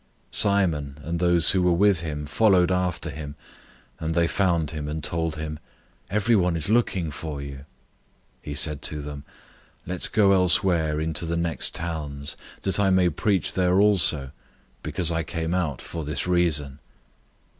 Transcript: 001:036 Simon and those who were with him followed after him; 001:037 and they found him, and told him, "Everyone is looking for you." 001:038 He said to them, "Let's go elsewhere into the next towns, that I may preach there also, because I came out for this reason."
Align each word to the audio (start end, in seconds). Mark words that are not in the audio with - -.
001:036 0.31 0.35
Simon 0.35 0.99
and 1.03 1.19
those 1.19 1.51
who 1.51 1.61
were 1.61 1.71
with 1.73 1.99
him 1.99 2.25
followed 2.25 2.71
after 2.71 3.11
him; 3.11 3.35
001:037 3.99 4.05
and 4.05 4.15
they 4.15 4.25
found 4.25 4.71
him, 4.71 4.87
and 4.87 5.03
told 5.03 5.35
him, 5.35 5.59
"Everyone 6.09 6.55
is 6.55 6.69
looking 6.69 7.11
for 7.11 7.39
you." 7.39 7.57
001:038 7.57 7.65
He 8.41 8.55
said 8.55 8.81
to 8.81 9.01
them, 9.03 9.23
"Let's 9.85 10.07
go 10.07 10.31
elsewhere 10.31 10.99
into 10.99 11.27
the 11.27 11.37
next 11.37 11.75
towns, 11.75 12.35
that 12.63 12.79
I 12.79 12.89
may 12.89 13.09
preach 13.11 13.53
there 13.53 13.79
also, 13.79 14.31
because 14.81 15.11
I 15.11 15.21
came 15.21 15.53
out 15.53 15.83
for 15.83 16.03
this 16.03 16.25
reason." 16.25 16.79